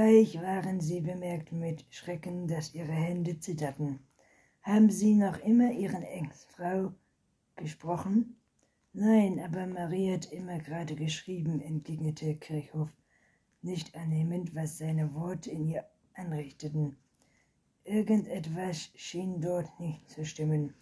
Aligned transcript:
Gleich 0.00 0.40
waren 0.40 0.80
sie 0.80 1.02
bemerkt 1.02 1.52
mit 1.52 1.84
Schrecken, 1.90 2.48
dass 2.48 2.72
ihre 2.72 2.90
Hände 2.90 3.38
zitterten. 3.38 3.98
Haben 4.62 4.88
Sie 4.88 5.14
noch 5.14 5.38
immer 5.40 5.72
Ihren 5.72 6.02
Ex-Frau 6.02 6.94
gesprochen? 7.54 8.40
Nein, 8.94 9.38
aber 9.40 9.66
Marie 9.66 10.14
hat 10.14 10.32
immer 10.32 10.58
gerade 10.58 10.96
geschrieben, 10.96 11.60
entgegnete 11.60 12.34
Kirchhoff, 12.36 12.88
nicht 13.60 13.94
annehmend, 13.94 14.54
was 14.54 14.78
seine 14.78 15.12
Worte 15.14 15.50
in 15.50 15.68
ihr 15.68 15.84
anrichteten. 16.14 16.96
Irgendetwas 17.84 18.88
schien 18.94 19.42
dort 19.42 19.68
nicht 19.80 20.08
zu 20.08 20.24
stimmen. 20.24 20.72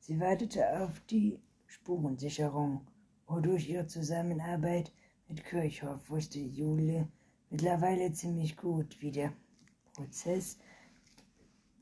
Sie 0.00 0.20
wartete 0.20 0.82
auf 0.82 1.00
die 1.08 1.40
Spurensicherung. 1.64 2.82
Wodurch 3.26 3.70
ihre 3.70 3.86
Zusammenarbeit 3.86 4.92
mit 5.28 5.46
Kirchhoff 5.46 6.10
wusste 6.10 6.40
Jule 6.40 7.08
mittlerweile 7.50 8.12
ziemlich 8.12 8.56
gut, 8.56 9.00
wie 9.00 9.12
der 9.12 9.32
Prozess 9.94 10.58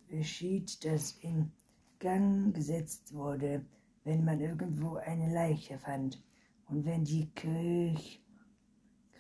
geschieht, 0.09 0.84
das 0.84 1.12
in 1.12 1.52
Gang 1.98 2.54
gesetzt 2.54 3.14
wurde, 3.14 3.64
wenn 4.04 4.24
man 4.24 4.40
irgendwo 4.40 4.96
eine 4.96 5.32
Leiche 5.32 5.78
fand 5.78 6.23
und 6.68 6.84
wenn 6.84 7.04
die 7.04 7.30
Kirch 7.30 8.23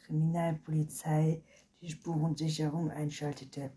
Kriminalpolizei 0.04 1.42
die 1.80 1.90
Spurensicherung 1.90 2.90
einschaltete. 2.90 3.72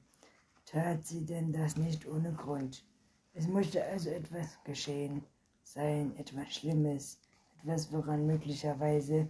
Tat 0.66 1.06
sie 1.06 1.26
denn 1.26 1.54
das 1.54 1.78
nicht 1.78 2.06
ohne 2.06 2.34
Grund? 2.34 2.86
Es 3.34 3.48
musste 3.48 3.84
also 3.86 4.10
etwas 4.10 4.62
geschehen 4.66 5.24
sein, 5.64 6.16
etwas 6.18 6.54
Schlimmes, 6.54 7.20
etwas, 7.60 7.92
woran 7.94 8.26
möglicherweise 8.28 9.30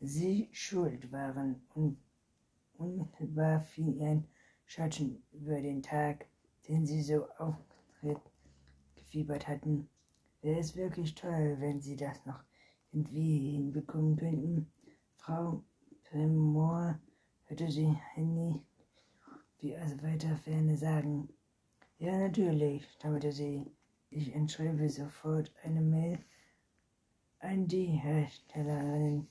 sie 0.00 0.50
schuld 0.52 1.10
waren 1.10 1.62
und 1.74 1.96
unmittelbar 2.80 3.60
fiel 3.60 4.00
ein 4.02 4.26
Schatten 4.64 5.22
über 5.32 5.60
den 5.60 5.82
Tag, 5.82 6.26
den 6.68 6.86
sie 6.86 7.02
so 7.02 7.26
aufgefiebert 7.38 9.46
hatten. 9.46 9.88
Wäre 10.42 10.60
es 10.60 10.74
wirklich 10.74 11.14
toll, 11.14 11.56
wenn 11.60 11.80
sie 11.80 11.96
das 11.96 12.24
noch 12.24 12.42
irgendwie 12.92 13.52
hinbekommen 13.52 14.16
könnten. 14.16 14.72
Frau 15.16 15.62
Tremor 16.04 16.98
hörte 17.44 17.70
sie 17.70 17.94
Henny 18.14 18.62
wie 19.60 19.76
aus 19.76 20.02
weiter 20.02 20.36
Ferne 20.36 20.76
sagen. 20.76 21.28
Ja, 21.98 22.16
natürlich, 22.16 22.88
stammelte 22.92 23.30
sie. 23.30 23.70
Ich 24.08 24.34
entschreibe 24.34 24.88
sofort 24.88 25.52
eine 25.62 25.82
Mail 25.82 26.18
an 27.40 27.68
die 27.68 27.86
Herstellerinnen. 27.86 29.28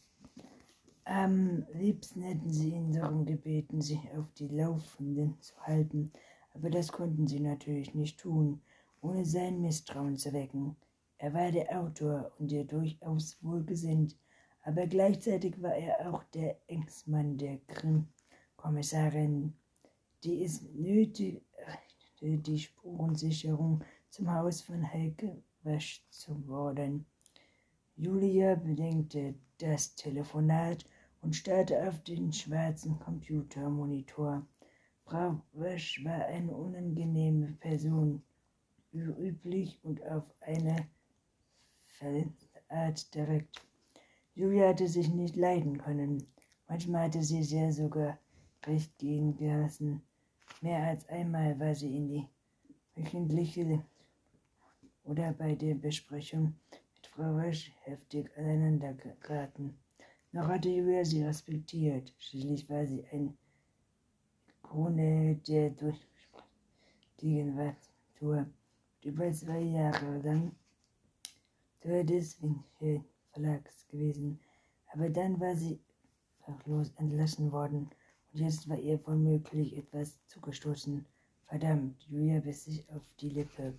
Am 1.05 1.66
liebsten 1.73 2.22
hätten 2.22 2.52
sie 2.52 2.72
ihn 2.72 2.92
darum 2.92 3.25
gebeten, 3.25 3.81
sich 3.81 4.00
auf 4.17 4.31
die 4.33 4.47
Laufenden 4.47 5.39
zu 5.42 5.55
halten, 5.61 6.11
aber 6.53 6.69
das 6.69 6.92
konnten 6.92 7.28
sie 7.28 7.39
natürlich 7.39 7.95
nicht 7.95 8.19
tun, 8.19 8.61
ohne 9.02 9.25
sein 9.25 9.61
Misstrauen 9.61 10.17
zu 10.17 10.33
wecken. 10.33 10.75
Er 11.17 11.33
war 11.33 11.52
der 11.52 11.80
Autor 11.80 12.31
und 12.38 12.52
ihr 12.52 12.66
durchaus 12.66 13.38
wohlgesinnt, 13.42 14.17
aber 14.64 14.88
gleichzeitig 14.88 15.61
war 15.61 15.75
er 15.75 16.14
auch 16.14 16.23
der 16.25 16.58
Engsmann 16.67 17.38
der 17.38 17.58
Krim-Kommissarin, 17.67 19.53
die 20.23 20.44
es 20.44 20.61
nötig 20.61 21.42
die 22.22 22.59
Spurensicherung 22.59 23.83
zum 24.09 24.33
Haus 24.33 24.61
von 24.61 24.92
Heike 24.92 25.42
Wasch 25.64 26.03
zu 26.09 26.47
worden. 26.47 27.05
Julia 27.95 28.55
bedenkte 28.55 29.36
das 29.59 29.95
Telefonat 29.95 30.85
und 31.21 31.35
starrte 31.35 31.88
auf 31.88 32.02
den 32.03 32.33
schwarzen 32.33 32.99
Computermonitor. 32.99 34.47
Frau 35.03 35.41
Wasch 35.53 36.03
war 36.03 36.25
eine 36.25 36.55
unangenehme 36.55 37.53
Person, 37.59 38.23
wie 38.91 38.99
üblich 38.99 39.80
und 39.83 40.03
auf 40.05 40.33
eine 40.42 40.87
Art 42.69 43.14
direkt. 43.14 43.61
Julia 44.33 44.69
hatte 44.69 44.87
sich 44.87 45.09
nicht 45.09 45.36
leiden 45.36 45.77
können. 45.77 46.25
Manchmal 46.67 47.05
hatte 47.05 47.23
sie 47.23 47.43
sehr 47.43 47.73
sogar 47.73 48.17
recht 48.65 48.98
gehen 48.98 49.36
gelassen. 49.36 50.02
Mehr 50.61 50.83
als 50.83 51.08
einmal 51.09 51.59
war 51.59 51.75
sie 51.75 51.95
in 51.95 52.08
die 52.08 52.27
wöchentliche 52.95 53.83
oder 55.03 55.33
bei 55.33 55.55
der 55.55 55.75
Besprechung 55.75 56.55
Frau 57.11 57.36
Wasch 57.36 57.71
heftig 57.83 58.30
aneinander 58.37 58.93
geraten. 58.93 59.77
Noch 60.31 60.47
hatte 60.47 60.70
Julia 60.70 61.03
sie 61.03 61.23
respektiert. 61.23 62.14
Schließlich 62.20 62.70
war 62.70 62.86
sie 62.86 63.03
ein 63.11 63.37
Krone 64.61 65.36
der 65.48 65.71
durch 65.71 65.99
die 67.19 67.33
Gegenwartsnatur. 67.33 68.45
Über 69.03 69.31
zwei 69.31 69.59
Jahre 69.59 70.19
lang 70.19 70.52
Teil 71.81 72.05
des 72.05 72.42
Winkel 72.42 73.03
Verlags 73.31 73.87
gewesen. 73.87 74.39
Aber 74.87 75.09
dann 75.09 75.39
war 75.39 75.55
sie 75.55 75.80
fachlos 76.45 76.92
entlassen 76.98 77.52
worden 77.52 77.89
und 78.33 78.39
jetzt 78.39 78.67
war 78.69 78.77
ihr 78.77 78.99
womöglich 79.08 79.77
etwas 79.77 80.19
zugestoßen. 80.27 81.05
Verdammt, 81.48 82.03
Julia 82.09 82.39
biss 82.39 82.65
sich 82.65 82.87
auf 82.92 83.03
die 83.19 83.30
Lippe. 83.30 83.73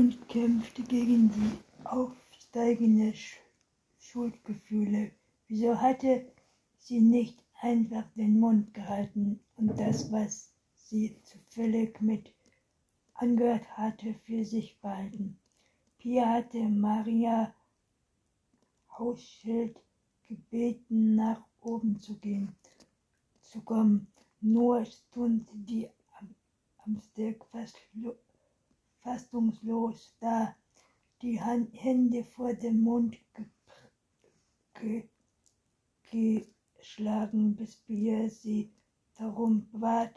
Und 0.00 0.26
kämpfte 0.30 0.82
gegen 0.82 1.30
die 1.30 1.84
aufsteigenden 1.84 3.12
Schuldgefühle. 3.98 5.10
Wieso 5.46 5.78
hatte 5.78 6.32
sie 6.78 7.02
nicht 7.02 7.44
einfach 7.60 8.04
den 8.16 8.40
Mund 8.40 8.72
gehalten 8.72 9.40
und 9.56 9.78
das, 9.78 10.10
was 10.10 10.54
sie 10.74 11.18
zufällig 11.22 12.00
mit 12.00 12.32
angehört 13.12 13.76
hatte, 13.76 14.14
für 14.24 14.42
sich 14.42 14.80
behalten? 14.80 15.38
Pia 15.98 16.32
hatte 16.32 16.60
Maria 16.60 17.54
Hausschild 18.96 19.78
gebeten, 20.26 21.16
nach 21.16 21.42
oben 21.60 22.00
zu 22.00 22.16
gehen, 22.20 22.56
zu 23.42 23.60
kommen. 23.60 24.06
Nur 24.40 24.82
stund 24.86 25.50
die 25.52 25.90
am, 26.18 26.34
am 26.86 26.98
Steg 27.02 27.44
fast 27.52 27.76
fassungslos 29.02 30.16
da, 30.20 30.54
die 31.22 31.40
Hände 31.40 32.24
vor 32.24 32.54
dem 32.54 32.82
Mund 32.82 33.16
ge 34.74 35.04
ge 36.10 36.46
geschlagen, 36.74 37.54
bis 37.56 37.76
Bier 37.76 38.30
sie 38.30 38.72
darum 39.18 39.68
bat, 39.72 40.14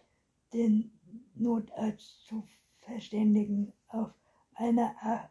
den 0.54 0.92
Notarzt 1.36 2.26
zu 2.26 2.44
verständigen. 2.80 3.74
Auf 3.88 4.14
einer 4.54 5.30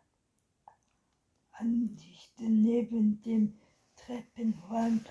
Ansichte 1.53 2.45
neben 2.45 3.23
dem 3.23 3.59
Treppenhorn 3.97 5.05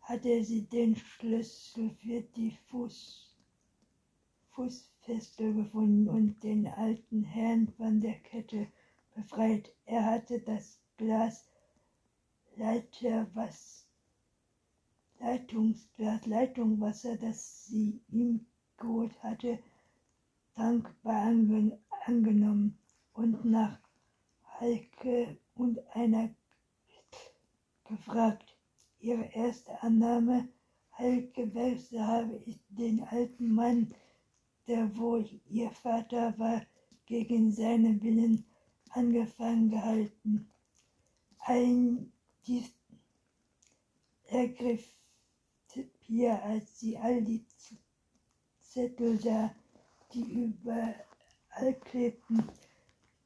hatte 0.00 0.44
sie 0.44 0.62
den 0.66 0.96
Schlüssel 0.96 1.90
für 1.90 2.20
die 2.20 2.56
Fuß, 2.68 3.33
Fuß 4.54 4.88
Feste 5.00 5.52
gefunden 5.52 6.08
und 6.08 6.42
den 6.44 6.68
alten 6.68 7.24
Herrn 7.24 7.68
von 7.76 8.00
der 8.00 8.14
Kette 8.20 8.68
befreit. 9.14 9.74
Er 9.84 10.04
hatte 10.04 10.38
das 10.40 10.78
Glas 10.96 11.44
Leiter, 12.56 13.26
was 13.34 13.84
Leitungsglas 15.18 16.24
Leitungswasser, 16.26 17.16
das 17.16 17.66
sie 17.66 18.00
ihm 18.10 18.46
geholt 18.76 19.20
hatte, 19.24 19.58
dankbar 20.54 21.22
angen 21.22 21.72
angenommen 22.06 22.78
und 23.14 23.44
nach 23.44 23.80
Heike 24.60 25.36
und 25.56 25.80
einer 25.96 26.30
gefragt. 27.88 28.56
Ihre 29.00 29.24
erste 29.34 29.82
Annahme, 29.82 30.48
Heike 30.96 31.52
Wälse 31.54 32.06
habe 32.06 32.36
ich 32.46 32.60
den 32.68 33.02
alten 33.02 33.52
Mann 33.52 33.92
der 34.66 34.96
wohl 34.96 35.28
ihr 35.48 35.70
Vater 35.70 36.38
war, 36.38 36.62
gegen 37.06 37.52
seinen 37.52 38.02
Willen 38.02 38.46
angefangen 38.90 39.70
gehalten. 39.70 40.50
Ein 41.38 42.12
dies 42.46 42.72
ergriff 44.26 44.94
Pia, 46.06 46.38
als 46.42 46.80
sie 46.80 46.98
all 46.98 47.22
die 47.22 47.44
Zettel 48.60 49.18
sah, 49.18 49.54
die 50.12 50.44
überall 50.44 51.74
klebten. 51.80 52.46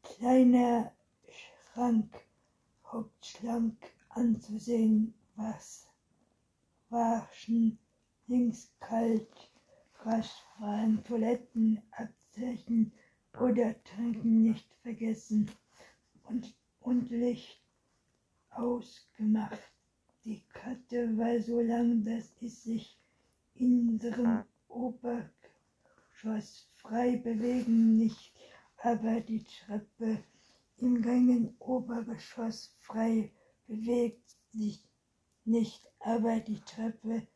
Kleiner 0.02 0.92
Schrank, 1.28 2.24
hauptschlank 2.86 3.76
anzusehen, 4.10 5.12
was 5.34 5.88
waschen, 6.88 7.78
links 8.28 8.70
kalt, 8.78 9.47
waschbaren 10.08 11.04
Toiletten, 11.04 11.82
Abzeichen 11.90 12.92
oder 13.38 13.74
Trinken 13.84 14.42
nicht 14.42 14.66
vergessen 14.82 15.50
und, 16.24 16.54
und 16.80 17.10
Licht 17.10 17.60
ausgemacht. 18.48 19.60
Die 20.24 20.40
Karte 20.48 21.14
war 21.18 21.38
so 21.40 21.60
lang, 21.60 22.04
dass 22.04 22.32
es 22.40 22.62
sich 22.62 22.98
in 23.54 24.00
ihrem 24.00 24.44
Obergeschoss 24.68 25.30
frei 26.76 27.16
bewegen 27.16 27.96
nicht, 27.96 28.32
aber 28.78 29.20
die 29.20 29.44
Treppe 29.44 30.24
im 30.78 31.02
gangen 31.02 31.54
Obergeschoss 31.58 32.74
frei 32.78 33.30
bewegt 33.66 34.38
sich 34.54 34.82
nicht, 35.44 35.86
aber 36.00 36.40
die 36.40 36.60
Treppe 36.60 37.26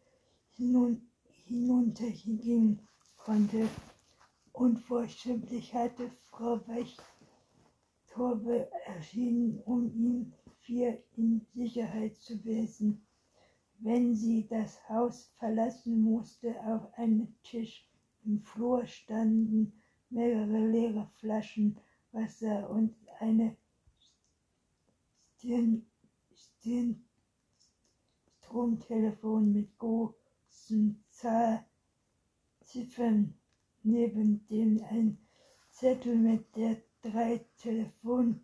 hinunter 0.56 1.11
hinunterging 1.52 2.78
konnte. 3.16 3.68
Unvorstelllich 4.52 5.74
hatte 5.74 6.10
Frau 6.30 6.60
Weichtorbe 8.06 8.70
erschienen, 8.86 9.60
um 9.64 9.94
ihn 9.94 10.32
vier 10.60 11.02
in 11.16 11.44
Sicherheit 11.54 12.16
zu 12.16 12.42
wissen. 12.44 13.06
Wenn 13.80 14.14
sie 14.14 14.46
das 14.48 14.88
Haus 14.88 15.30
verlassen 15.38 16.00
musste, 16.00 16.54
auf 16.64 16.92
einem 16.96 17.34
Tisch 17.42 17.86
im 18.24 18.40
Flur 18.40 18.86
standen 18.86 19.72
mehrere 20.10 20.66
leere 20.68 21.10
Flaschen 21.18 21.76
Wasser 22.12 22.70
und 22.70 22.94
eine 23.18 23.56
Stirn, 25.36 25.84
Stirn, 26.34 27.04
Stromtelefon 28.38 29.52
mit 29.52 29.76
großen 29.78 31.02
Ziffern, 32.64 33.34
neben 33.82 34.46
dem 34.48 34.82
ein 34.90 35.18
Zettel 35.70 36.16
mit 36.16 36.56
der 36.56 36.76
drei 37.02 37.44
Telefon 37.58 38.42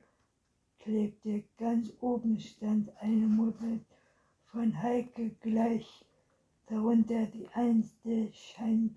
klebte. 0.79 1.45
Ganz 1.57 1.93
oben 2.01 2.39
stand 2.39 2.91
eine 3.01 3.27
Mutter 3.27 3.81
von 4.47 4.81
Heike 4.83 5.31
gleich, 5.41 6.05
darunter 6.67 7.27
die 7.27 7.49
einste 7.49 8.33
scheint 8.33 8.97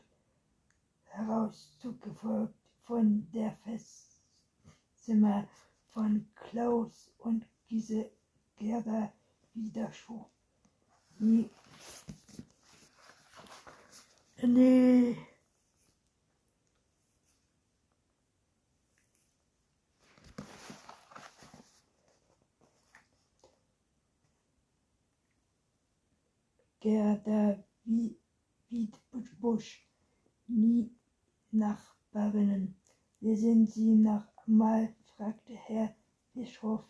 herauszugefolgt 1.05 2.55
von 2.83 3.27
der 3.33 3.57
Festzimmer 3.63 5.47
von 5.89 6.27
Klaus 6.35 7.11
und 7.19 7.45
diese 7.69 8.09
Gerda 8.57 9.11
Widerschuh. 9.53 10.25
Nie. 11.19 11.49
Nee. 14.43 15.15
Gerda 26.79 27.63
Wiedbusch, 28.69 29.87
nie 30.47 30.91
Nachbarinnen. 31.51 32.75
Wer 33.19 33.37
sind 33.37 33.69
Sie 33.69 33.93
nach 33.93 34.27
mal? 34.47 34.95
fragte 35.15 35.53
Herr 35.53 35.95
Bischof. 36.33 36.83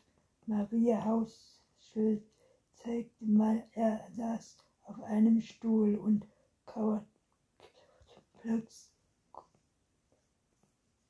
Maria 0.45 1.03
Hausschild 1.03 2.23
zeigte 2.75 3.25
mal, 3.25 3.67
er 3.73 4.07
saß 4.15 4.57
auf 4.83 5.03
einem 5.03 5.41
Stuhl 5.41 5.95
und 5.95 6.25
kauerte 6.65 7.10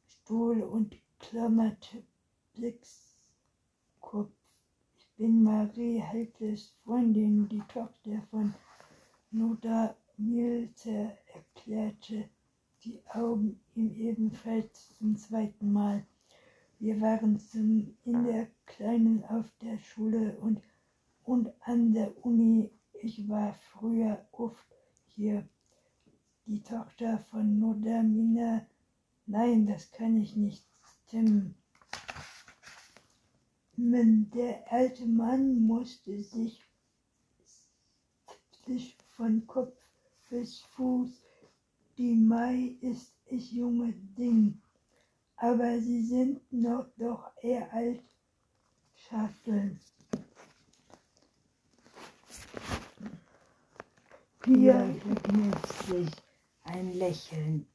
Stuhl 0.06 0.64
und 0.64 0.98
klammerte 1.18 2.04
Blickskopf. 2.54 4.34
Ich 4.98 5.08
bin 5.16 5.42
Marie 5.42 6.02
Heikles 6.02 6.74
Freundin, 6.84 7.48
die 7.48 7.62
Tochter 7.70 8.22
von 8.30 8.54
Nuda 9.32 9.96
Milzer 10.18 11.18
erklärte 11.34 12.30
die 12.84 13.00
Augen 13.08 13.62
ihm 13.76 13.96
ebenfalls 13.96 14.98
zum 14.98 15.16
zweiten 15.16 15.72
Mal. 15.72 16.06
Wir 16.80 17.00
waren 17.00 17.40
zum, 17.40 17.96
in 18.04 18.26
der 18.26 18.48
Kleinen 18.66 19.24
auf 19.24 19.50
der 19.62 19.78
Schule 19.78 20.38
und, 20.42 20.62
und 21.24 21.50
an 21.62 21.94
der 21.94 22.26
Uni. 22.26 22.70
Ich 23.02 23.30
war 23.30 23.54
früher 23.54 24.28
oft 24.34 24.68
hier. 25.16 25.48
Die 26.52 26.62
Tochter 26.64 27.18
von 27.18 27.60
Nodamina. 27.60 28.68
Nein, 29.26 29.66
das 29.66 29.90
kann 29.90 30.18
ich 30.18 30.36
nicht 30.36 30.66
stimmen. 31.08 31.56
Der 33.78 34.70
alte 34.70 35.06
Mann 35.06 35.62
musste 35.62 36.22
sich, 36.22 36.62
von 39.16 39.48
Kopf 39.48 39.78
bis 40.30 40.60
Fuß. 40.76 41.24
Die 41.98 42.16
Mai 42.16 42.76
ist 42.82 43.14
ich 43.28 43.54
junge 43.54 43.94
Ding, 43.94 44.62
aber 45.38 45.80
sie 45.80 46.04
sind 46.04 46.42
noch 46.52 46.86
doch 46.98 47.32
eher 47.42 47.72
alt 47.72 48.04
Schachteln. 48.94 49.80
Verknüpft 54.42 55.86
sich 55.88 56.31
ein 56.72 56.94
Lächeln 56.94 57.66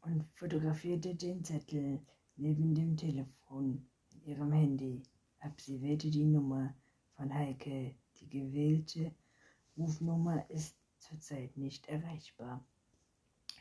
und 0.00 0.24
fotografierte 0.34 1.14
den 1.14 1.44
Zettel 1.44 2.00
neben 2.34 2.74
dem 2.74 2.96
Telefon 2.96 3.86
in 4.10 4.24
ihrem 4.24 4.50
Handy 4.50 5.00
ab. 5.38 5.60
Sie 5.60 5.80
wählte 5.80 6.10
die 6.10 6.24
Nummer 6.24 6.74
von 7.14 7.32
Heike. 7.32 7.94
Die 8.20 8.28
gewählte 8.28 9.14
Rufnummer 9.76 10.44
ist 10.50 10.74
zurzeit 10.98 11.56
nicht 11.56 11.86
erreichbar. 11.86 12.64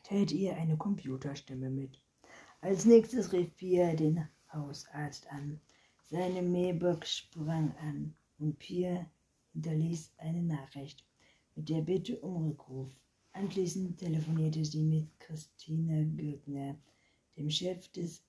Teilte 0.04 0.34
ihr 0.34 0.56
eine 0.58 0.78
Computerstimme 0.78 1.70
mit. 1.70 2.02
Als 2.62 2.86
nächstes 2.86 3.32
rief 3.34 3.56
Pia 3.58 3.94
den 3.94 4.28
Hausarzt 4.52 5.32
an. 5.32 5.62
Seine 6.06 6.42
Mailbox 6.42 7.18
sprang 7.18 7.76
an 7.78 8.16
und 8.40 8.58
Pia 8.58 9.06
hinterließ 9.54 10.12
eine 10.18 10.42
Nachricht 10.42 11.06
mit 11.56 11.70
der 11.70 11.82
Bitte 11.82 12.20
um 12.22 12.48
Rückruf. 12.48 12.90
Anschließend 13.34 13.98
telefonierte 13.98 14.64
sie 14.66 14.84
mit 14.84 15.20
Christina 15.20 16.04
Gürtner, 16.04 16.76
dem 17.38 17.50
Chef 17.50 17.88
des 17.90 18.24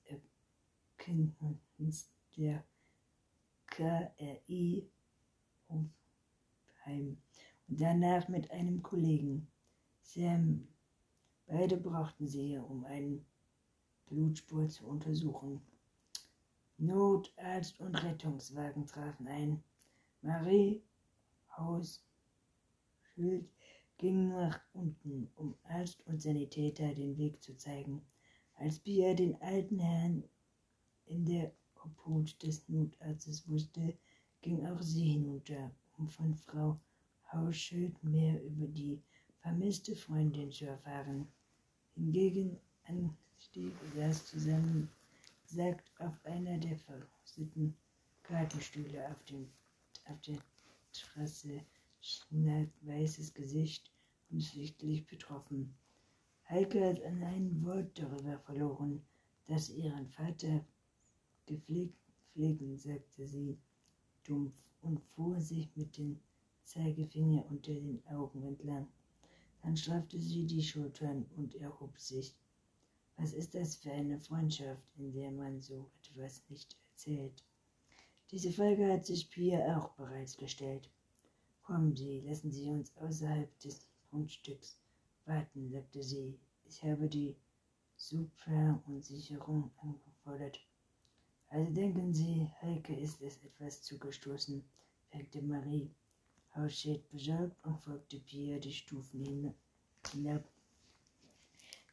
Erkenntnisses 0.97 2.09
der 2.37 2.65
KRI 3.67 4.89
Hofheim 5.69 7.17
und 7.69 7.81
danach 7.81 8.29
mit 8.29 8.51
einem 8.51 8.82
Kollegen, 8.82 9.49
Sam. 10.03 10.69
Beide 11.47 11.77
brachten 11.77 12.29
sie, 12.29 12.56
um 12.59 12.85
eine 12.85 13.21
Blutspur 14.06 14.69
zu 14.69 14.87
untersuchen. 14.87 15.61
Notarzt 16.79 17.81
und 17.81 17.94
Rettungswagen 18.03 18.87
trafen 18.87 19.27
ein. 19.27 19.65
Marie 20.21 20.82
Haus 21.56 22.05
Schild 23.15 23.49
ging 23.99 24.29
nach 24.29 24.61
unten, 24.72 25.31
um 25.37 25.55
Arzt 25.65 26.05
und 26.06 26.20
Sanitäter 26.20 26.94
den 26.94 27.17
Weg 27.17 27.43
zu 27.43 27.56
zeigen. 27.56 28.03
Als 28.55 28.79
Pia 28.79 29.15
den 29.15 29.41
alten 29.41 29.79
Herrn 29.79 30.25
in 31.06 31.25
der 31.25 31.53
Obhut 31.84 32.43
des 32.43 32.69
Notarztes 32.69 33.49
wusste, 33.49 33.94
ging 34.41 34.67
auch 34.67 34.82
sie 34.82 35.11
hinunter, 35.11 35.70
um 35.99 36.08
von 36.08 36.34
Frau 36.34 36.79
Hauschild 37.32 38.03
mehr 38.05 38.43
über 38.44 38.67
die 38.67 39.01
vermisste 39.41 39.96
Freundin 39.96 40.53
zu 40.53 40.67
erfahren. 40.67 41.27
Hingegen 41.94 42.58
anstieg 42.84 43.72
saß 43.96 44.27
zusammen, 44.27 44.89
sagt 45.44 45.91
auf 45.99 46.25
einer 46.25 46.58
der 46.58 46.77
verrosteten 46.77 47.75
Gartenstühle 48.22 49.08
auf, 49.08 49.22
dem, 49.25 49.51
auf 50.06 50.20
der 50.22 50.39
Trasse, 50.93 51.61
schnell 52.03 52.69
weißes 52.81 53.32
Gesicht 53.32 53.91
und 54.31 54.41
sichtlich 54.41 55.06
betroffen. 55.06 55.75
Heike 56.49 56.85
hat 56.85 57.03
an 57.05 57.23
ein 57.23 57.65
Wort 57.65 57.97
darüber 57.97 58.39
verloren, 58.41 59.03
dass 59.47 59.71
ihren 59.71 60.09
Vater 60.09 60.65
gepflegt 61.47 61.97
pflegen, 62.32 62.77
sagte 62.77 63.27
sie 63.27 63.56
dumpf 64.25 64.59
und 64.81 65.01
fuhr 65.01 65.41
sich 65.41 65.69
mit 65.77 65.97
dem 65.97 66.19
Zeigefinger 66.65 67.47
unter 67.49 67.73
den 67.73 68.05
Augen 68.06 68.43
entlang. 68.43 68.89
Dann 69.63 69.77
straffte 69.77 70.21
sie 70.21 70.44
die 70.47 70.63
Schultern 70.63 71.27
und 71.37 71.55
erhob 71.55 71.99
sich. 71.99 72.35
Was 73.17 73.32
ist 73.32 73.55
das 73.55 73.77
für 73.77 73.93
eine 73.93 74.19
Freundschaft, 74.19 74.82
in 74.97 75.13
der 75.13 75.31
man 75.31 75.61
so 75.61 75.89
etwas 76.03 76.43
nicht 76.49 76.77
erzählt? 76.91 77.44
Diese 78.32 78.51
Frage 78.51 78.93
hat 78.93 79.06
sich 79.06 79.31
Pia 79.31 79.77
auch 79.77 79.91
bereits 79.91 80.37
gestellt. 80.37 80.91
Kommen 81.63 81.95
Sie, 81.95 82.21
lassen 82.21 82.51
Sie 82.51 82.69
uns 82.71 82.97
außerhalb 82.97 83.59
des 83.61 83.87
Grundstücks 84.11 84.79
warten, 85.25 85.71
sagte 85.71 86.03
sie. 86.03 86.39
Ich 86.65 86.83
habe 86.83 87.09
die 87.09 87.37
Subverunsicherung 87.97 89.71
angefordert. 89.77 90.59
Also 91.49 91.73
denken 91.73 92.13
Sie, 92.13 92.51
Heike 92.61 92.95
ist 92.99 93.21
es 93.23 93.37
etwas 93.45 93.83
zugestoßen, 93.83 94.65
fragte 95.11 95.41
Marie. 95.43 95.91
Haus 96.57 96.81
steht 96.81 97.09
besorgt 97.11 97.57
und 97.65 97.79
folgte 97.79 98.19
Pia 98.19 98.59
die 98.59 98.73
Stufen 98.73 99.55
hinab. 100.13 100.45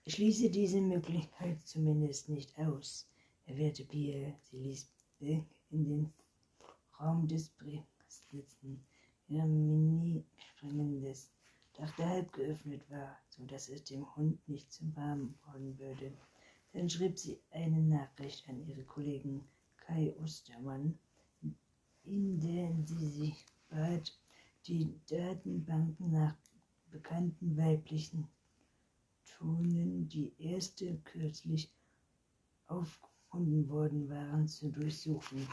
Ich 0.04 0.16
schließe 0.16 0.50
diese 0.50 0.82
Möglichkeit 0.82 1.62
zumindest 1.68 2.30
nicht 2.30 2.58
aus, 2.58 3.08
erwährte 3.46 3.86
Pia. 3.86 4.34
Sie 4.50 4.58
ließ 4.58 4.90
Beck 5.20 5.46
in 5.70 5.84
den 5.86 6.14
Raum 7.00 7.28
des 7.28 7.50
Brings 7.50 7.86
sitzen, 8.32 8.84
in 9.29 9.39
einem 9.39 9.67
Mini 9.67 10.25
springendes 10.38 11.31
Dach, 11.74 11.95
der 11.95 12.09
halb 12.09 12.33
geöffnet 12.33 12.89
war, 12.89 13.17
so 13.29 13.45
dass 13.45 13.69
es 13.69 13.83
dem 13.86 14.05
Hund 14.15 14.48
nicht 14.50 14.71
zu 14.71 14.83
warm 14.95 15.36
worden 15.45 15.77
würde. 15.79 16.12
Dann 16.74 16.89
schrieb 16.89 17.17
sie 17.17 17.39
eine 17.51 17.81
Nachricht 17.81 18.48
an 18.50 18.65
ihre 18.67 18.83
Kollegen 18.83 19.48
Kai 19.77 20.13
Ostermann, 20.21 20.98
in 22.03 22.39
der 22.39 22.75
sie 22.86 23.07
sich 23.07 23.45
bat, 23.69 24.17
die 24.67 25.00
Datenbanken 25.07 26.12
nach 26.12 26.36
bekannten 26.91 27.55
weiblichen 27.55 28.27
Tonen, 29.25 30.09
die 30.09 30.33
erste 30.38 30.98
kürzlich 31.05 31.71
aufgefunden 32.67 33.69
worden 33.69 34.09
waren, 34.09 34.48
zu 34.48 34.69
durchsuchen. 34.69 35.48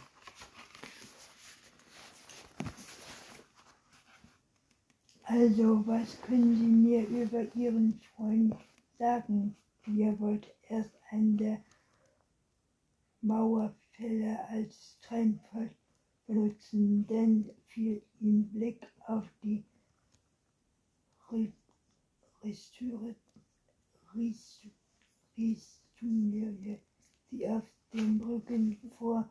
Also, 5.28 5.84
was 5.88 6.22
können 6.22 6.54
Sie 6.56 6.68
mir 6.68 7.04
über 7.08 7.52
Ihren 7.56 8.00
Freund 8.14 8.54
sagen? 8.96 9.56
Ihr 9.84 10.16
wollt 10.20 10.46
erst 10.68 10.92
einen 11.10 11.36
der 11.36 11.64
Mauerfälle 13.22 14.38
als 14.48 14.96
Trennfall 15.00 15.72
benutzen, 16.28 17.08
denn 17.08 17.50
fiel 17.66 18.00
ihm 18.20 18.48
Blick 18.52 18.86
auf 19.08 19.24
die 19.42 19.64
Ristüre, 22.44 23.16
die 27.32 27.48
auf 27.48 27.64
dem 27.92 28.20
Rücken 28.20 28.76
vor 28.96 29.28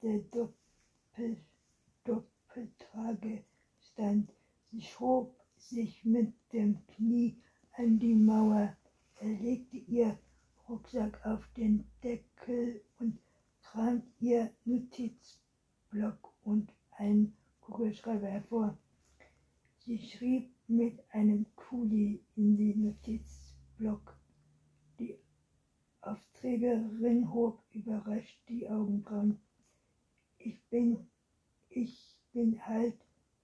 der 0.00 0.18
Doppel, 0.30 1.36
Doppeltrage 2.04 3.44
stand. 3.78 4.35
Sie 4.72 4.82
schob 4.82 5.34
sich 5.56 6.04
mit 6.04 6.34
dem 6.52 6.84
Knie 6.88 7.36
an 7.72 7.98
die 7.98 8.14
Mauer. 8.14 8.76
Er 9.20 9.28
legte 9.28 9.76
ihr 9.76 10.18
Rucksack 10.68 11.24
auf 11.24 11.46
den 11.56 11.86
Deckel 12.02 12.82
und 12.98 13.18
trank 13.62 14.04
ihr 14.20 14.50
Notizblock 14.64 16.32
und 16.42 16.72
einen 16.90 17.36
Kugelschreiber 17.60 18.26
hervor. 18.26 18.76
Sie 19.78 19.98
schrieb 19.98 20.50
mit 20.66 20.98
einem 21.10 21.46
Kuli 21.54 22.22
in 22.34 22.56
die 22.56 22.74
Notizblock. 22.74 24.16
Die 24.98 25.16
Aufträgerin 26.00 27.32
hob 27.32 27.62
überrascht 27.70 28.40
die 28.48 28.68
Augenbrauen. 28.68 29.38
Ich 30.38 30.60
bin, 30.70 31.06
ich 31.68 32.18
bin 32.32 32.64
halt 32.66 32.96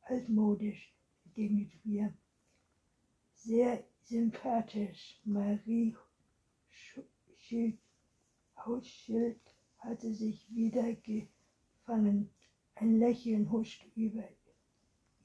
altmodisch 0.03 0.93
begegnet 1.35 1.73
mir. 1.85 2.13
Sehr 3.35 3.85
sympathisch. 4.03 5.21
Marie 5.25 5.97
Schild, 7.37 7.79
Hausschild 8.57 9.41
hatte 9.79 10.13
sich 10.15 10.47
wieder 10.55 10.95
gefangen. 10.95 12.31
Ein 12.75 12.99
Lächeln 12.99 13.51
huschte 13.51 13.87
über 13.97 14.25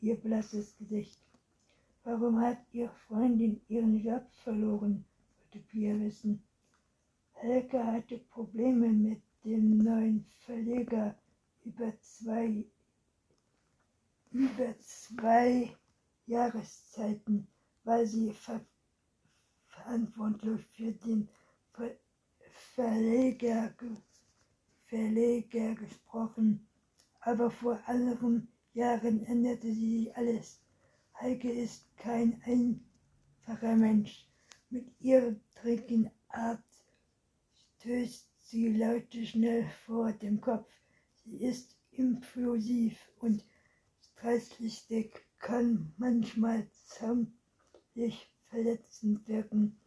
ihr 0.02 0.16
blasses 0.16 0.76
Gesicht. 0.78 1.22
Warum 2.04 2.40
hat 2.40 2.60
Ihre 2.72 2.94
Freundin 3.08 3.62
ihren 3.68 4.00
Job 4.00 4.26
verloren? 4.44 5.06
wollte 5.58 5.60
Pia 5.68 6.00
wissen. 6.00 6.42
Helga 7.34 7.94
hatte 7.94 8.18
Probleme 8.18 8.90
mit 8.90 9.22
dem 9.44 9.78
neuen 9.78 10.26
Verleger 10.46 11.18
über 11.64 11.94
zwei 12.00 12.66
über 14.32 14.78
zwei 14.80 15.76
Jahreszeiten 16.28 17.48
war 17.86 18.06
sie 18.06 18.34
ver 18.34 18.66
verantwortlich 19.68 20.62
für 20.66 20.92
den 20.92 21.30
Ver 21.74 21.98
Verleger, 22.76 23.74
Verleger 24.86 25.76
gesprochen. 25.76 26.68
Aber 27.22 27.50
vor 27.50 27.80
anderen 27.86 28.50
Jahren 28.74 29.24
änderte 29.24 29.72
sie 29.74 30.12
alles. 30.16 30.62
Heike 31.20 31.50
ist 31.50 31.96
kein 31.98 32.42
einfacher 32.44 33.76
Mensch. 33.76 34.28
Mit 34.70 34.88
ihrer 35.00 35.34
dreckigen 35.62 36.12
Art 36.28 36.64
stößt 37.80 38.28
sie 38.50 38.70
Leute 38.70 39.26
schnell 39.26 39.70
vor 39.86 40.12
dem 40.12 40.42
Kopf. 40.42 40.70
Sie 41.24 41.38
ist 41.38 41.78
impulsiv 41.92 43.00
und 43.20 43.46
streitlustig 44.02 45.27
kann 45.40 45.94
manchmal 45.98 46.68
ziemlich 46.72 48.32
verletzend 48.50 49.28
wirken. 49.28 49.80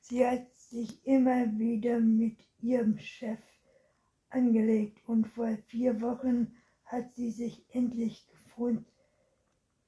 Sie 0.00 0.26
hat 0.26 0.52
sich 0.54 1.04
immer 1.06 1.58
wieder 1.58 2.00
mit 2.00 2.38
ihrem 2.60 2.98
Chef 2.98 3.40
angelegt 4.30 4.98
und 5.06 5.26
vor 5.26 5.56
vier 5.66 6.00
Wochen 6.00 6.54
hat 6.84 7.12
sie 7.14 7.30
sich 7.30 7.64
endlich 7.74 8.26
gefunden, 8.28 8.86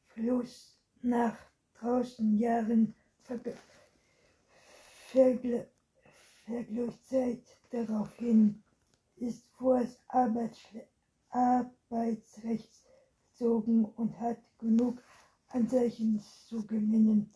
Fluss 0.09 0.79
nach 1.03 1.37
draußen 1.75 2.39
Jahren 2.39 2.95
Vergl 3.23 3.55
daraufhin 7.71 8.63
ist 9.17 9.47
vor 9.57 9.81
das 9.81 9.99
Arbeitsrecht 11.29 12.84
gezogen 13.35 13.85
und 13.97 14.19
hat 14.21 14.39
genug 14.59 15.03
Anzeichen 15.49 16.21
zu 16.49 16.65
gewinnen, 16.67 17.33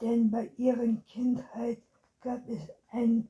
denn 0.00 0.30
bei 0.30 0.50
ihrer 0.56 0.86
Kindheit 1.08 1.82
gab 2.20 2.46
es 2.48 2.60
einen 2.90 3.28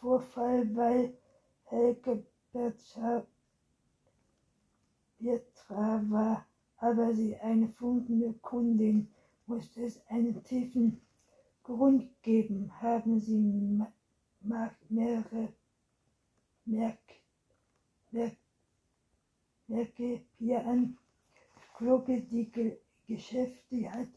Vorfall, 0.00 0.76
weil 0.76 1.16
Helge 1.64 2.24
Bertra 2.52 3.24
war, 6.10 6.46
aber 6.78 7.14
sie 7.14 7.36
eine 7.36 7.68
funkende 7.68 8.32
Kundin, 8.34 9.08
musste 9.46 9.84
es 9.84 10.00
einen 10.08 10.42
tiefen 10.44 11.00
Grund 11.62 12.10
geben, 12.22 12.70
haben 12.80 13.20
sie 13.20 13.80
mehrere 14.88 15.52
Merk, 16.64 16.98
Merk, 18.10 18.36
Merke 19.72 20.20
hier 20.38 20.66
an 20.66 20.98
Glocke 21.78 22.20
die 22.20 22.44
Ge 22.52 22.76
Geschäfte 23.08 23.90
hat 23.90 24.08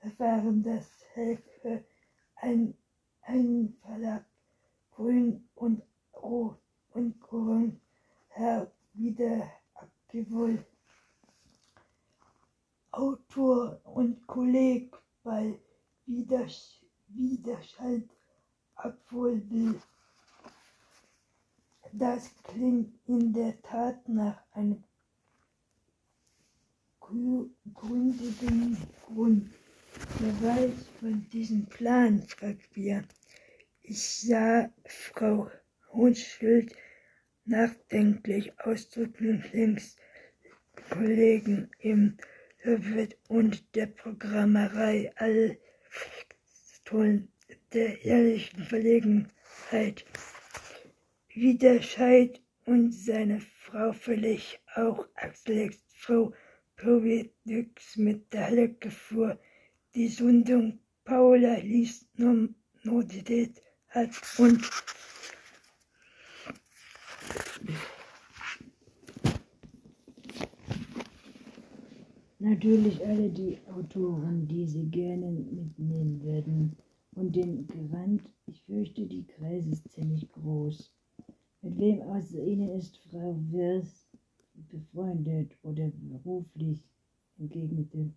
erfahren, 0.00 0.62
dass 0.62 0.88
Helfe 1.12 1.84
ein, 2.36 2.74
ein 3.20 3.76
Verlag 3.82 4.24
Grün 4.90 5.46
und 5.54 5.82
Rot 6.14 6.58
und 6.94 7.20
Grün 7.20 7.78
Herr 8.30 8.72
wieder 8.94 9.52
abgewohnt. 9.74 10.64
Autor 12.92 13.82
und 13.84 14.26
Kolleg 14.26 14.96
bei 15.22 15.58
Widers 16.06 16.80
Widerscheid 17.08 18.08
abholen 18.76 19.46
will. 19.50 19.82
Das 21.92 22.34
klingt 22.44 22.98
in 23.06 23.30
der 23.34 23.60
Tat 23.60 24.08
nach 24.08 24.42
einem 24.54 24.82
gründigen 27.74 28.76
Grund. 29.06 29.50
Wer 30.18 30.48
weiß 30.48 30.72
von 30.98 31.28
diesem 31.30 31.66
Plan, 31.66 32.22
fragt 32.22 32.72
Bia. 32.72 33.02
Ich 33.82 34.02
sah 34.02 34.70
Frau 34.86 35.50
Hochschild 35.92 36.74
nachdenklich 37.44 38.58
ausdrücklich 38.60 39.52
links 39.52 39.96
Kollegen 40.88 41.70
im 41.80 42.16
Höfet 42.58 43.18
und 43.28 43.62
der 43.74 43.86
Programmerei 43.86 45.12
all 45.16 45.58
der 47.72 48.04
ehrlichen 48.04 48.64
Verlegenheit. 48.64 50.04
Widerscheid 51.34 52.40
und 52.64 52.92
seine 52.92 53.40
Frau 53.40 53.92
völlig 53.92 54.60
auch 54.74 55.06
Axel 55.14 55.70
Frau 55.94 56.32
probiert 56.82 57.30
nix 57.44 57.96
mit 57.96 58.32
der 58.32 58.50
Lecke 58.50 58.90
vor. 58.90 59.38
Die 59.94 60.08
Sundung 60.08 60.80
Paula 61.04 61.58
liest 61.58 62.08
Notität 62.82 63.62
hat 63.88 64.10
und 64.38 64.60
natürlich 72.40 73.06
alle 73.06 73.30
die 73.30 73.58
Autoren, 73.68 74.48
die 74.48 74.66
Sie 74.66 74.86
gerne 74.86 75.30
mitnehmen 75.30 76.20
würden. 76.22 76.76
Und 77.14 77.36
den 77.36 77.66
Gewand, 77.68 78.22
ich 78.46 78.62
fürchte, 78.64 79.06
die 79.06 79.26
Kreise 79.26 79.70
ist 79.70 79.88
ziemlich 79.92 80.32
groß. 80.32 80.92
Mit 81.60 81.78
wem 81.78 82.02
außer 82.02 82.38
Ihnen 82.38 82.70
ist 82.70 82.98
Frau 83.08 83.36
Wirs 83.50 84.11
befreundet 84.68 85.56
oder 85.62 85.90
beruflich 86.00 86.82
entgegnete 87.38 88.10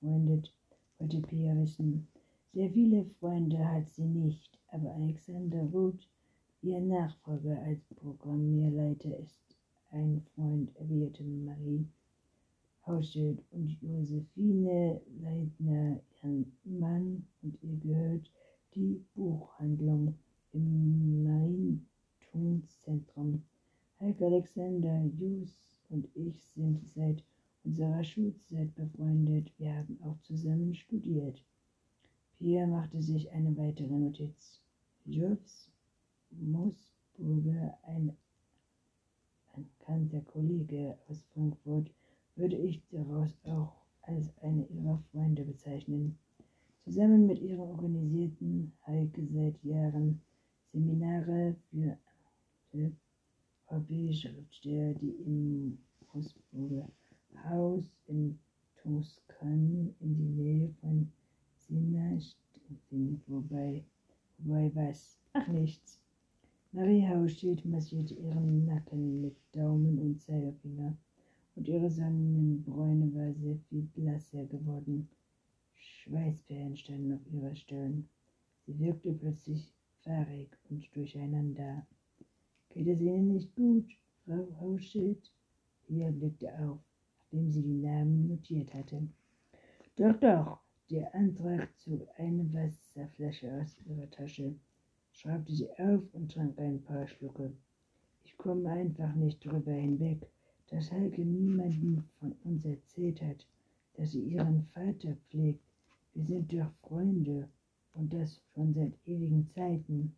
befreundet, 0.00 0.52
wollte 0.98 1.20
Pia 1.20 1.54
wissen. 1.56 2.08
Sehr 2.52 2.70
viele 2.70 3.04
Freunde 3.20 3.58
hat 3.58 3.88
sie 3.88 4.06
nicht, 4.06 4.58
aber 4.68 4.94
Alexander 4.94 5.62
Roth, 5.64 6.08
ihr 6.62 6.80
Nachfolger 6.80 7.60
als 7.62 7.84
Programmierleiter, 7.96 9.18
ist 9.18 9.56
ein 9.90 10.24
Freund, 10.34 10.74
erwiderte 10.76 11.24
Marie. 11.24 11.86
Hauschild 12.86 13.42
und 13.50 13.76
Josephine 13.82 15.02
Leitner, 15.20 16.00
ihren 16.22 16.52
Mann, 16.64 17.26
und 17.42 17.62
ihr 17.62 17.76
gehört 17.78 18.30
die 18.74 19.04
Buchhandlung 19.14 20.14
im 20.52 21.24
Marientumszentrum. 21.24 23.42
Heike 23.98 24.26
Alexander, 24.26 25.04
Jus 25.18 25.74
und 25.88 26.06
ich 26.14 26.38
sind 26.54 26.86
seit 26.92 27.24
unserer 27.64 28.04
Schulzeit 28.04 28.74
befreundet. 28.74 29.50
Wir 29.56 29.74
haben 29.74 29.98
auch 30.02 30.20
zusammen 30.20 30.74
studiert. 30.74 31.42
Pia 32.36 32.66
machte 32.66 33.00
sich 33.00 33.30
eine 33.32 33.56
weitere 33.56 33.94
Notiz. 33.94 34.60
Jus 35.06 35.70
Moosburger, 36.30 37.78
ein 37.84 38.14
bekannter 39.54 40.20
Kollege 40.20 40.98
aus 41.08 41.24
Frankfurt, 41.32 41.90
würde 42.34 42.56
ich 42.56 42.82
daraus 42.90 43.34
auch 43.44 43.72
als 44.02 44.30
eine 44.42 44.66
ihrer 44.66 45.02
Freunde 45.10 45.42
bezeichnen. 45.42 46.18
Zusammen 46.84 47.26
mit 47.26 47.40
ihren 47.40 47.60
organisierten 47.60 48.72
Heike 48.86 49.26
seit 49.26 49.64
Jahren 49.64 50.20
Seminare 50.70 51.56
für 51.70 52.92
europäische 53.68 54.32
die 54.62 55.16
im 55.24 55.78
Prosburger 56.00 56.88
Haus 57.48 57.84
in 58.06 58.38
Toskan 58.76 59.94
in 60.00 60.16
die 60.16 60.28
Nähe 60.28 60.74
von 60.80 61.10
Sina 61.56 62.18
sind, 62.88 63.22
wobei, 63.26 63.84
wobei 64.38 64.70
was? 64.74 65.18
Ach 65.32 65.48
nichts. 65.48 66.00
Marie 66.72 67.06
Hauschild 67.06 67.64
massierte 67.64 68.14
ihren 68.14 68.66
Nacken 68.66 69.20
mit 69.20 69.36
Daumen 69.52 69.98
und 69.98 70.20
Zeigefinger 70.20 70.96
und 71.54 71.68
ihre 71.68 71.90
Sonnenbräune 71.90 73.14
war 73.14 73.32
sehr 73.34 73.56
viel 73.68 73.82
blasser 73.94 74.44
geworden. 74.46 75.08
Schweißperlen 75.74 76.76
standen 76.76 77.14
auf 77.14 77.26
ihrer 77.32 77.54
Stirn. 77.54 78.08
Sie 78.66 78.78
wirkte 78.78 79.12
plötzlich 79.12 79.72
fahrig 80.02 80.50
und 80.68 80.94
durcheinander. 80.94 81.86
Geht 82.76 82.88
es 82.88 83.00
Ihnen 83.00 83.28
nicht 83.28 83.56
gut, 83.56 83.86
Frau 84.26 84.46
Hauschild? 84.60 85.32
Pia 85.86 86.10
blickte 86.10 86.52
auf, 86.58 86.78
nachdem 87.18 87.50
sie 87.50 87.62
die 87.62 87.78
Namen 87.78 88.28
notiert 88.28 88.74
hatte. 88.74 89.08
Doch, 89.96 90.14
doch, 90.20 90.58
der 90.90 91.14
Antrag 91.14 91.70
zog 91.78 92.06
eine 92.18 92.44
Wasserflasche 92.52 93.50
aus 93.62 93.78
ihrer 93.86 94.10
Tasche, 94.10 94.54
schraubte 95.10 95.54
sie 95.54 95.70
auf 95.78 96.02
und 96.12 96.30
trank 96.30 96.58
ein 96.58 96.82
paar 96.82 97.06
Schlucke. 97.06 97.50
Ich 98.24 98.36
komme 98.36 98.68
einfach 98.68 99.14
nicht 99.14 99.42
drüber 99.42 99.72
hinweg, 99.72 100.26
dass 100.66 100.92
Helge 100.92 101.24
niemandem 101.24 102.04
von 102.20 102.32
uns 102.44 102.66
erzählt 102.66 103.22
hat, 103.22 103.46
dass 103.94 104.12
sie 104.12 104.20
ihren 104.20 104.66
Vater 104.74 105.16
pflegt. 105.30 105.64
Wir 106.12 106.26
sind 106.26 106.52
doch 106.52 106.70
Freunde 106.82 107.48
und 107.94 108.12
das 108.12 108.42
schon 108.52 108.74
seit 108.74 108.92
ewigen 109.06 109.48
Zeiten. 109.48 110.14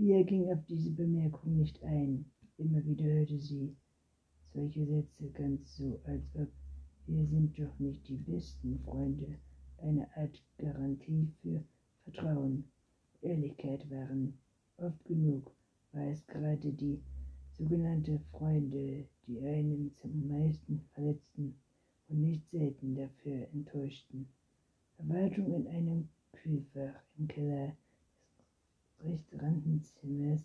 Pia 0.00 0.22
ging 0.22 0.50
auf 0.50 0.64
diese 0.64 0.90
Bemerkung 0.92 1.58
nicht 1.58 1.82
ein. 1.82 2.24
Immer 2.56 2.82
wieder 2.86 3.04
hörte 3.04 3.38
sie 3.38 3.76
solche 4.54 4.86
Sätze 4.86 5.28
ganz 5.28 5.76
so, 5.76 6.00
als 6.04 6.24
ob 6.36 6.48
wir 7.06 7.26
sind 7.26 7.58
doch 7.58 7.78
nicht 7.78 8.08
die 8.08 8.16
besten 8.16 8.78
Freunde, 8.78 9.36
eine 9.76 10.08
Art 10.16 10.42
Garantie 10.56 11.28
für 11.42 11.62
Vertrauen, 12.04 12.64
Ehrlichkeit 13.20 13.90
waren. 13.90 14.38
Oft 14.78 15.04
genug 15.04 15.54
war 15.92 16.06
es 16.06 16.26
gerade 16.28 16.72
die 16.72 17.02
sogenannte 17.58 18.20
Freunde, 18.30 19.06
die 19.26 19.38
einen 19.42 19.94
zum 20.00 20.26
meisten 20.28 20.80
verletzten 20.94 21.56
und 22.08 22.22
nicht 22.22 22.48
selten 22.50 22.94
dafür 22.94 23.48
enttäuschten. 23.52 24.26
Erwartung 24.96 25.52
in 25.52 25.66
einem 25.66 26.08
Kühlfach 26.32 27.02
im 27.18 27.28
Keller 27.28 27.76
des 29.02 29.10
Restaurantenzimmers 29.10 30.42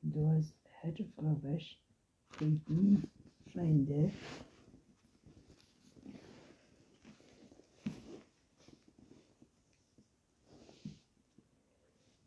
hindurch 0.00 0.46
hatte 0.82 1.04
Frau 1.16 1.36
Wasch 1.42 1.78
die 2.40 2.60
Feinde 3.52 4.10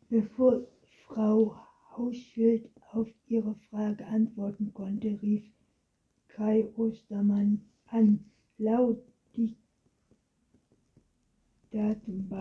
Bevor 0.09 0.67
Frau 1.07 1.55
Hauschild 1.97 2.69
auf 2.91 3.07
ihre 3.27 3.55
Frage 3.71 4.05
antworten 4.05 4.71
konnte, 4.71 5.19
rief 5.23 5.43
Kai 6.27 6.67
Ostermann 6.75 7.61
an. 7.87 8.23
Laut 8.59 9.01
Datum 11.73 12.29